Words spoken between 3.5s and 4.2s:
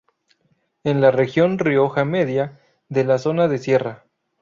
Sierra.